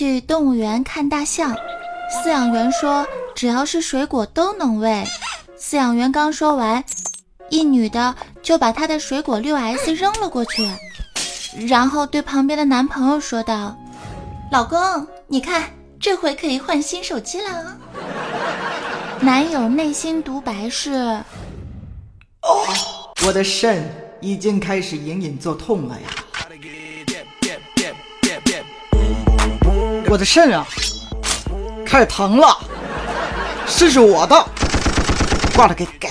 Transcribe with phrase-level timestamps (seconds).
[0.00, 1.54] 去动物园看大象，
[2.10, 5.04] 饲养员说只要是水果都能喂。
[5.58, 6.82] 饲养员刚说完，
[7.50, 10.66] 一女的就把她的水果六 S 扔了过去，
[11.68, 13.76] 然后对旁边的男朋友说道
[14.50, 15.64] ：“老公，你看
[16.00, 17.76] 这回可以换新手机了。”
[19.20, 20.92] 男友内心独白是
[22.40, 22.64] ：“哦，
[23.26, 23.86] 我的肾
[24.22, 26.08] 已经开始隐隐作痛了呀。”
[30.10, 30.66] 我的肾啊，
[31.86, 32.58] 开始疼了，
[33.64, 34.44] 肾是我的，
[35.54, 36.10] 挂了给改。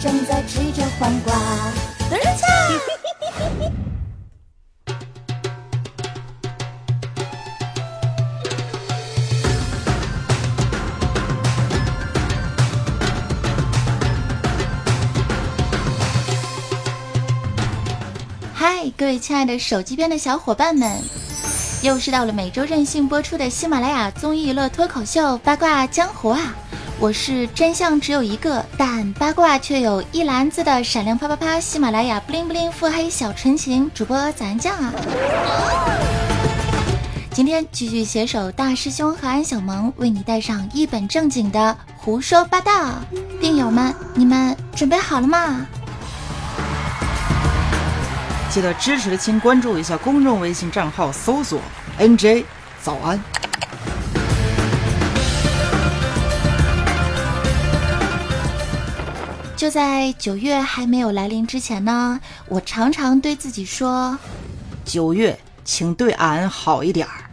[0.00, 1.34] 正在吃着黄瓜，
[2.10, 2.46] 人家。
[18.54, 20.90] 嗨，各位亲爱的手机边的小伙伴们，
[21.82, 26.56] 又是到了每周任性播出的喜马拉雅综艺乐脱口秀八卦江湖啊！
[27.02, 31.58] 我是真相只有一个，但八卦却有一篮子的闪亮啪啪啪！
[31.58, 34.92] 喜马拉雅不灵不灵腹黑小纯情主播咱酱啊！
[37.32, 42.96] 今天继续携手大师兄和安小萌，为你带上一本正经的胡说八道。
[43.40, 45.66] 病友们，你们准备好了吗？
[48.50, 51.58] 记得支持的亲关注一下公众微信账号，搜索
[51.98, 52.44] NJ
[52.82, 53.18] 早安。
[59.60, 64.18] 就在九月还没有来临之前呢，我常常对自己说
[64.86, 67.28] ：“九月，请对俺好一点儿。”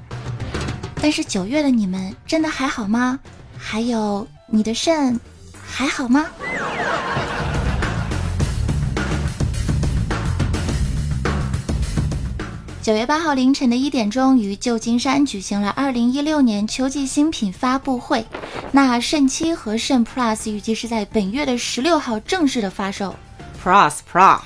[1.01, 3.17] 但是九月的你们真的还好吗？
[3.57, 5.17] 还有你的肾
[5.65, 6.25] 还好吗？
[12.87, 18.25] 九月八号凌晨的一点钟，于旧金山举行了二零一六年秋季新品发布会。
[18.71, 23.13] 那肾七和肾 Plus 预计是在本月的十六号正式的发售。
[23.61, 24.39] Plus Plus，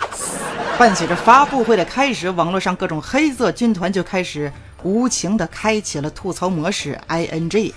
[0.80, 7.72] 伴随着发布会的开始，网络上各种黑色军团就开始无情的开启了吐槽模式 ING。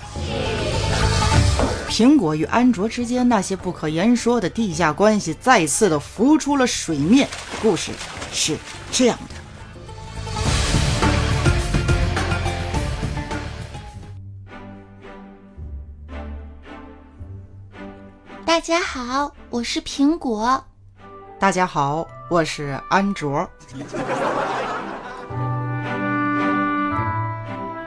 [1.91, 7.29] 苹果与安卓之间那些不可言说的地下关系再次的浮出了水面。
[7.61, 7.93] 故事
[8.33, 8.57] 是
[8.91, 9.34] 这样的。
[18.65, 20.65] 家好，我是苹果。
[21.39, 23.47] 大家好，我是安卓。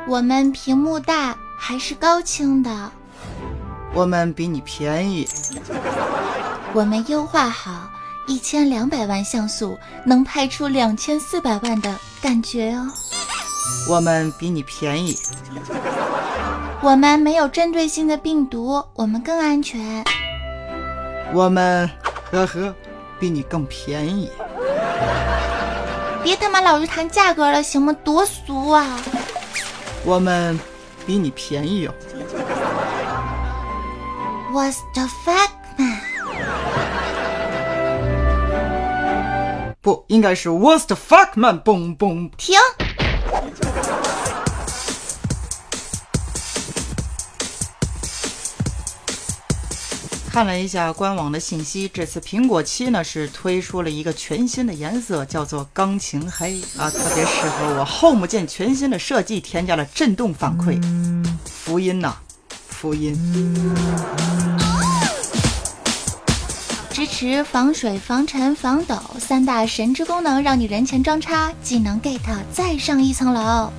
[0.08, 2.92] 我们屏幕大还是高清的？
[3.96, 5.28] 我们比你便宜。
[6.74, 7.90] 我们优化好，
[8.28, 12.88] 一千两百万像素能拍出两千四百万的感觉哦。
[13.90, 15.18] 我们比你便宜。
[16.84, 20.06] 我们没有针对性的病毒，我们更安全。
[21.34, 21.90] 我们
[22.32, 22.74] 呵呵，
[23.20, 24.32] 比你更便宜。
[26.24, 27.96] 别他妈老是谈价格了，行吗？
[28.04, 29.00] 多俗啊！
[30.04, 30.60] 我们
[31.06, 31.94] 比你便宜哦。
[34.52, 36.02] What's the fuck man？
[39.82, 41.62] 不应该是 What's the fuck man？
[41.62, 42.58] 嘣嘣，停。
[50.38, 57.84] 看了一下官网的信息，这次苹果七呢是推出了一个全新的颜色，叫做钢琴黑啊，特别适合我。
[57.84, 60.80] Home 键全新的设计，添加了震动反馈，
[61.44, 62.14] 福音呐，
[62.70, 63.18] 福音。
[66.92, 72.20] 支持防水、防尘、防抖三大神之功能，让你人前装叉，技能 get
[72.54, 73.74] 再上一层楼。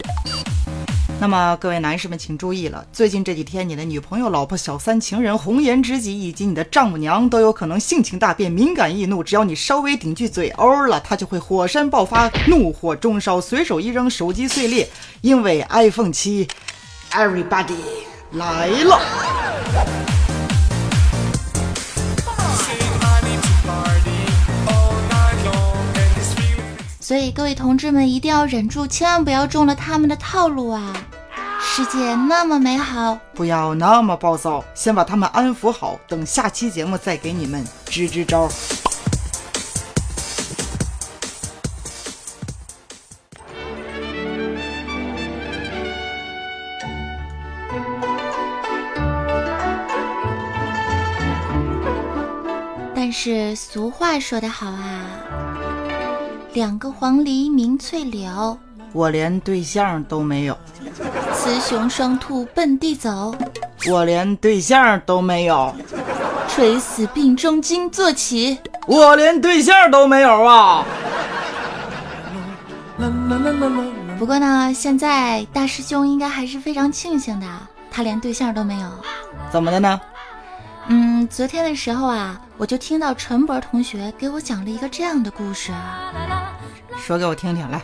[1.21, 9.23] 那么各位男士们请注意了，最近这几天，你的女朋友、老婆、小三、情人、红颜知己以及你的丈母娘都有可能性情大变、敏感易怒。
[9.23, 14.89] 只要你稍微顶句嘴欧了，她就会火山爆发、怒火中烧、随手一扔、手机碎裂。
[15.21, 16.47] 因为 iPhone 七
[17.11, 17.75] ，Everybody
[18.31, 19.01] 来了。
[27.01, 30.95] 所以各位同志们一定要忍住，千万不要中了他们的套路啊！
[31.71, 38.49] 世界那么美好，不要那么暴躁，先把他们安抚好，等下期节目再给你们支支招。
[52.93, 55.05] 但是俗话说得好啊，
[56.55, 58.59] 两个黄鹂鸣翠柳，
[58.93, 60.59] 我连对象都没有。
[61.49, 63.35] 雌雄双兔奔地走，
[63.89, 65.75] 我连对象都没有。
[66.47, 70.85] 垂死病中惊坐起，我连对象都没有啊。
[74.19, 77.47] 不过呢，现在大师兄应该还是非常庆幸的，
[77.91, 78.91] 他连对象都没有。
[79.51, 79.99] 怎么的呢？
[80.89, 85.73] 嗯，昨天的时候啊，我就听到陈博同学给我讲了一个这样的故事，
[86.99, 87.81] 说给我听听来。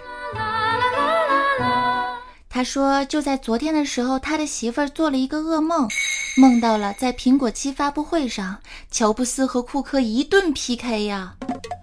[2.54, 5.88] 他说，就在昨天的时候，他的媳妇儿做了一个噩梦，
[6.36, 8.58] 梦到了在苹果七发布会上，
[8.92, 11.34] 乔布斯和库克一顿 PK 呀。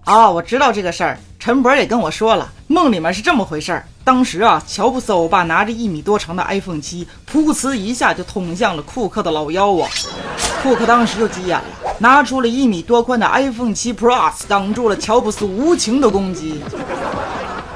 [0.04, 3.84] 啊，我知道这个事儿，陈博也跟我说了，梦里面是这么回事儿。
[4.02, 9.90] 当时啊，乔布斯欧巴拿着一米多长的 iPhone 七，噗呲一下就捅向了库克的老腰啊！
[10.62, 11.64] 库克当时就急眼了，
[11.98, 16.62] 拿出了一米多宽的 iPhone 七 Plus 挡住了乔布斯无情的攻击。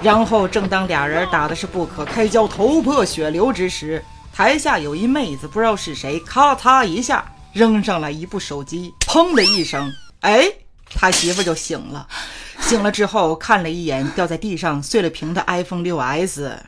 [0.02, 10.50] 然后，正当俩人打的是不可开交、头破血流之时，台下有一妹子，不知道是谁，咔嚓一下扔上来一部手机，砰的一声，哎。
[10.94, 12.06] 他媳妇就醒了，
[12.62, 16.58] 醒了之后看了一眼掉在地上碎了屏的 iPhone 6s，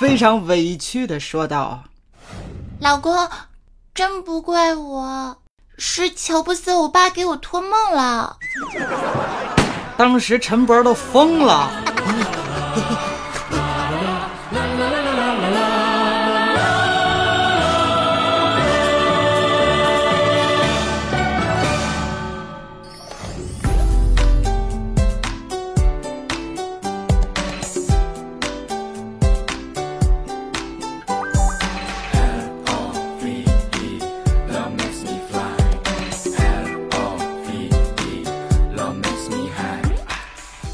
[0.00, 1.84] 非常委屈的说道
[2.80, 3.30] ：“老公，
[3.94, 5.36] 真不怪我，
[5.78, 8.36] 是乔布斯欧巴给我托梦了。”
[9.96, 11.70] 当时陈博都疯了。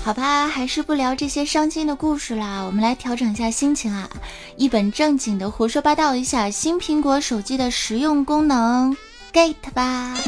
[0.05, 2.61] 好吧，还是不聊这些伤心的故事啦。
[2.63, 4.11] 我们来调整一下心情啊，
[4.57, 8.97] 一本正经的胡说八道一下新苹果手机的实用功能
[9.33, 10.19] ，get 吧。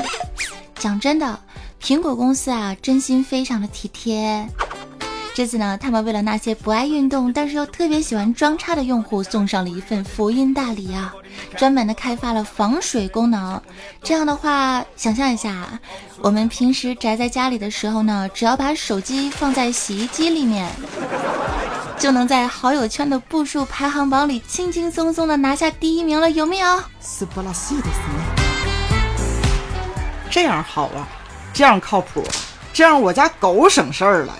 [0.76, 1.40] 讲真的，
[1.82, 4.48] 苹果公司啊，真心非常的体贴。
[5.34, 11.12] 这次呢，他们为了那些不爱运动但是又特别喜欢装叉的用户，送上了一份福音大礼啊！
[11.56, 13.60] 专门的开发了防水功能。
[14.00, 15.66] 这样的话，想象一下，
[16.20, 20.70] 我们平时宅在家里的时候呢，只要把手机放在洗衣机里面，
[21.98, 26.80] 就能在好友圈的步数排行榜里轻轻松松的拿下第一名了，有没有？
[27.00, 27.88] 斯巴拉西的
[30.30, 31.08] 这样好啊，
[31.52, 32.22] 这样靠谱，
[32.72, 34.32] 这样我家狗省事儿了。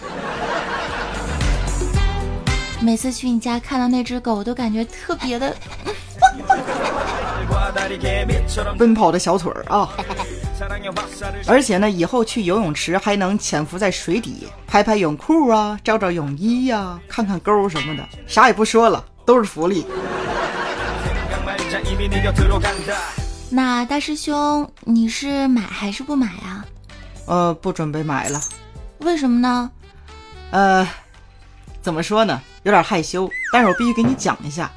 [2.85, 5.57] 每次去你家看到那只狗，都感觉特别的
[8.79, 9.89] 奔跑的小腿儿啊！
[11.49, 19.87] 而且呢，以后去游泳池还能潜伏在水底，拍拍泳裤啊，照照泳衣呀，看看沟什么的，啥也不说了，都是福利。
[23.49, 26.67] 那大师兄，你是买还是不买啊？
[27.27, 28.39] 呃，不准备买了。
[28.99, 29.71] 为什么呢？
[30.51, 30.87] 呃。
[31.83, 32.41] 怎么说呢？
[32.65, 34.71] 有点害羞，但是我必须给你讲一下。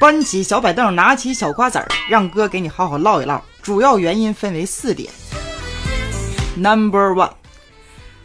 [0.00, 3.42] 搬起小板凳，拿起小瓜子儿，让哥给你好好唠一唠。
[3.62, 5.12] 主要原因分为四点。
[6.56, 7.32] Number one，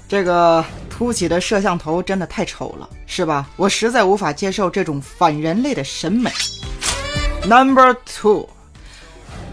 [0.07, 3.49] 这个凸起的摄像头真的太丑了，是吧？
[3.55, 6.31] 我实在无法接受这种反人类的审美。
[7.45, 8.47] Number two，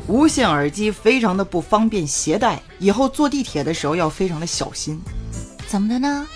[0.07, 5.00] 无线耳机非常的不方便携带，以后坐地铁的时候要非常的小心。
[5.67, 6.26] 怎么的呢？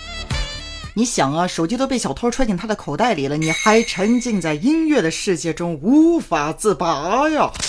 [0.95, 7.51] 你想啊，手机都被小偷揣进他的口袋里了，你还沉浸在音乐的世界中无法自拔呀？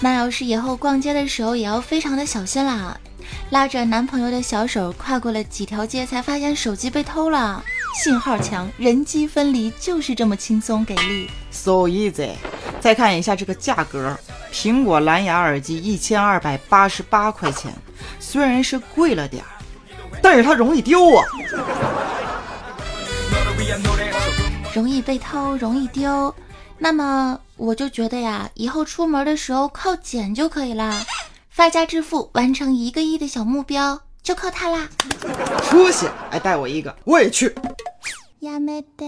[0.00, 2.96] 那要是以后逛街的时候也要非常的小心啦。
[3.50, 7.60] 拉着男朋友的小手跨过了几条街，才发现手机被偷了。
[8.00, 12.30] 信号强，人机分离，就是这么轻松给力，so easy。
[12.78, 14.16] 再看一下这个价格，
[14.52, 17.74] 苹果蓝牙耳机一千二百八十八块钱。
[18.30, 19.48] 虽然是贵了点儿，
[20.20, 21.24] 但是它容易丢啊，
[24.74, 26.34] 容易被偷，容易丢。
[26.76, 31.02] 那么我就觉得呀，以后出门的时候靠捡就可以啦。
[31.48, 34.86] 发家致富，完成一个亿的小目标，就靠它啦。
[35.62, 36.06] 出息！
[36.30, 37.54] 哎，带我一个，我也去。
[38.40, 39.06] 亚美得。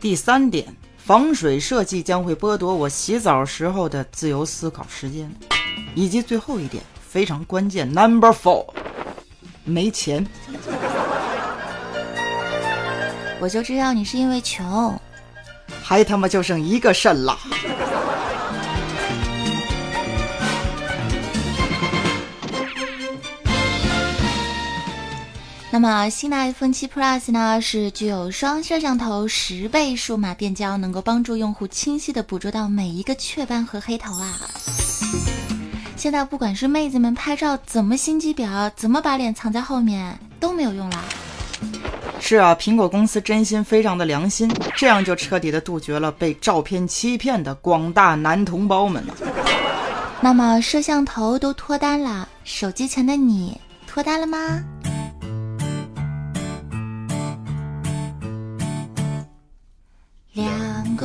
[0.00, 0.66] 第三点，
[1.08, 5.34] 防水设计将会剥夺我洗澡时候的自由思考时间，
[5.94, 8.66] 以及最后一点非常关键，Number Four，
[9.64, 10.26] 没钱。
[13.40, 15.00] 我就知道你是因为穷，
[15.82, 17.38] 还他妈就剩一个肾了。
[25.80, 34.40] 那么新的 iPhone 7 Plus 呢，是具有双摄像头、十倍数码变焦，能够帮助用户清晰的捕捉到每一个雀斑和黑头啊。
[35.94, 41.04] 现在不管是妹子们拍照怎么心机婊，怎么把脸藏在后面，都没有用了。
[42.18, 49.14] 是啊，苹果公司真心非常的良心，这样就彻底的杜绝了被照片欺骗的广大男同胞们了。
[50.20, 53.56] 那么摄像头都脱单了，手机前的你
[53.86, 54.60] 脱单了吗？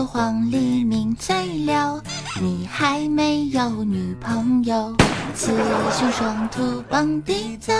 [0.06, 2.02] 黄鹂鸣翠柳，
[2.42, 4.94] 你还没有女朋友；
[5.34, 5.52] 雌
[5.92, 7.74] 雄双兔傍地走，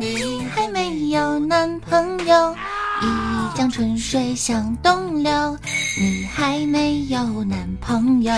[0.00, 2.54] 你还没有男朋友。
[3.00, 5.56] 一江春水向东流，
[6.00, 8.32] 你还没有男朋友。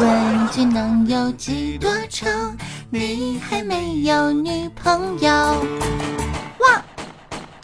[0.00, 2.26] 问君能有几多愁，
[2.90, 5.64] 你还没有女朋友。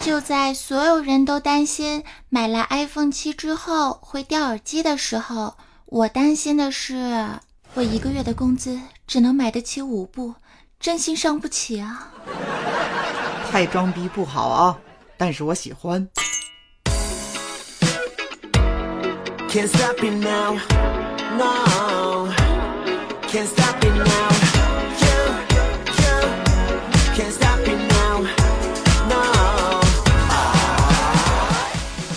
[0.05, 0.07] 哇！
[0.07, 5.55] 就在所有人都担心买了 iPhone 七之后会掉耳机的时候，
[5.87, 7.27] 我担心的是，
[7.73, 10.35] 我一个月的工资只能买得起五部，
[10.79, 12.11] 真心伤不起啊！
[13.51, 14.79] 太装逼不好啊，
[15.17, 16.07] 但是我喜欢。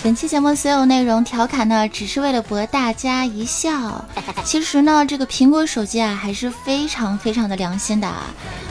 [0.08, 4.06] 本期节目所有内容调侃呢，只是为了博大家一笑。
[4.46, 8.08] 其实呢，这个苹果手机啊，还是非常非常的良心的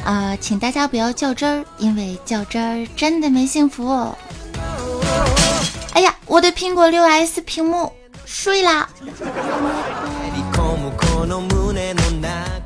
[0.03, 4.11] 啊，请大家不要较真儿，因为较真儿真的没幸福。
[5.93, 7.93] 哎呀，我的苹果六 S 屏幕
[8.25, 8.89] 碎啦！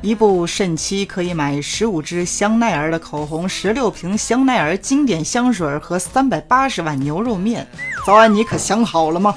[0.01, 7.67] 一部肾期可以买十五支香奈儿的口红，十六瓶香奈儿经典香水和三百八十碗牛肉面。
[8.03, 9.35] 早安，你可想好了吗？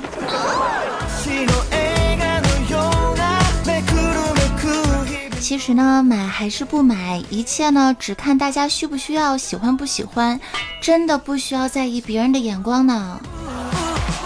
[5.39, 10.41] 其实呢，买还是不买，一切呢只看大家需不需要，喜欢不喜欢，
[10.81, 13.21] 真的不需要在意别人的眼光呢。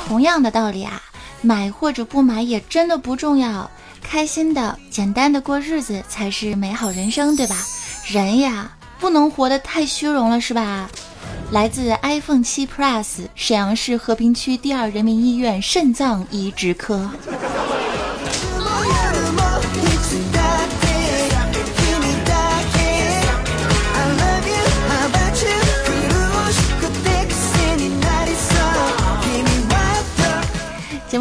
[0.06, 1.02] 同样的道理啊，
[1.42, 3.68] 买或者不买也真的不重要。
[4.02, 7.56] 开心的、简单的过日子才是美好人生，对吧？
[8.06, 10.88] 人呀，不能活得太虚荣了，是吧？
[11.50, 17.10] 来自 iPhone 7 Plus，沈阳市和平区第二人民医院肾脏移植科。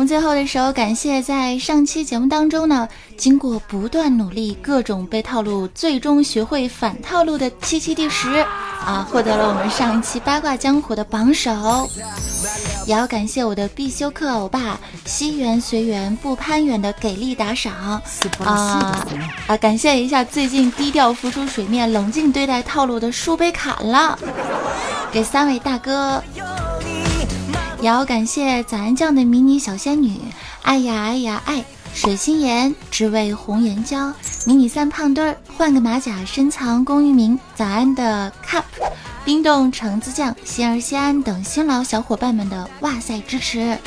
[0.08, 2.88] 最后的时候，感谢在上期节目当中呢，
[3.18, 8.30] 经过不断努力，各种被套路，最终学会反套路的七七第十
[8.86, 11.90] 啊，获得了我们上一期八卦江湖的榜首。
[12.86, 18.02] 也要感谢我的必修课欧巴，惜缘随缘不攀缘的给力打赏啊
[19.48, 19.58] 啊！
[19.58, 24.18] 感谢一下最近低调浮出水面、冷静对待套路的树被砍了，
[25.12, 26.24] 给三位大哥。
[27.80, 30.20] 也要感谢早安酱的迷你小仙女，
[30.64, 34.12] 爱呀爱呀爱，水心妍只为红颜娇，
[34.46, 38.64] 迷你三胖墩儿换个马甲深藏功与名，早安的 cup，
[39.24, 43.78] 冰冻橙子酱，心儿西安等新老小伙伴们的哇塞支持。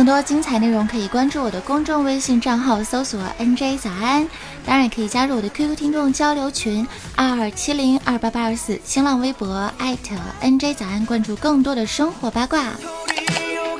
[0.00, 4.26] 更多精彩内容可以关注我的公众微信账号，搜索 NJ 早安。
[4.64, 12.70] 当然也可以加入我的 QQ 听众交流群二二七零二八八二四，新浪微博艾特 NJ 早安，关注更多的生活八卦。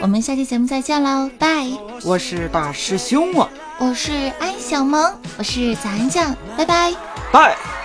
[0.03, 1.67] 我们下期节目再见喽，拜！
[2.05, 3.49] 我是大师兄啊，
[3.79, 6.93] 我是安小萌，我是早安酱，拜拜，
[7.33, 7.80] 拜。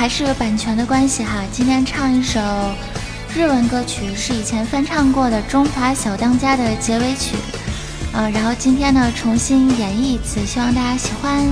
[0.00, 2.40] 还是版权的关系哈，今天唱一首
[3.34, 7.36] 日文歌曲，是以前翻唱过的《中华小当家》的结尾曲，
[8.12, 11.46] 呃，然后今天呢重新演绎一次，希望大家喜欢。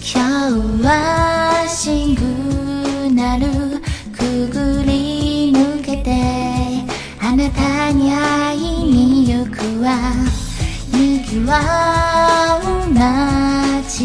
[0.00, 3.46] 今日はシグナル
[4.16, 6.12] くぐり抜けて
[7.20, 9.92] あなたに会いに行くわ
[11.33, 11.41] 街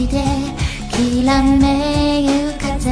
[0.09, 0.25] で
[0.91, 2.91] きらめゆ風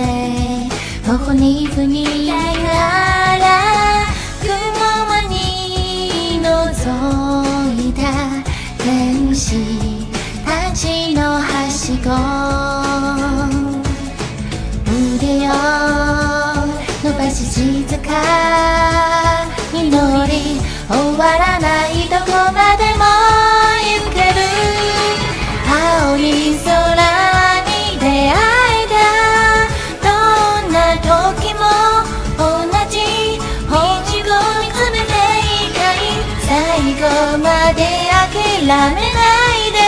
[1.06, 3.44] 頬にふにながら
[4.42, 4.48] 雲
[5.30, 8.02] に覗いた
[8.84, 9.56] 天使
[10.44, 12.10] たちのはしご
[14.92, 15.50] 腕を
[17.02, 18.10] 伸ばし静か
[19.72, 22.65] に乗り終わらないどこまで
[38.66, 39.78] めないで。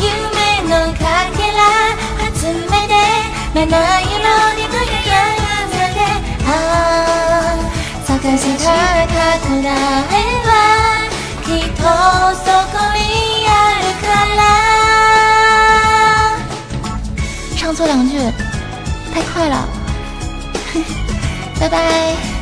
[0.00, 0.08] 夢
[0.68, 0.98] のか
[1.36, 1.60] けら
[2.34, 2.38] 集
[2.70, 2.92] めて
[3.54, 4.12] 七色
[4.54, 5.06] に輝く
[5.62, 5.96] 朝で
[6.46, 7.60] ああ
[8.06, 8.66] 探した
[9.06, 9.62] 宝絵
[10.44, 10.50] は
[11.44, 11.78] きっと
[12.40, 12.98] そこに
[13.48, 13.50] あ
[13.80, 14.04] るか
[14.36, 14.42] ら。
[17.56, 18.12] 唱错两句，
[19.14, 19.54] 太快了，
[21.60, 22.33] 拜拜。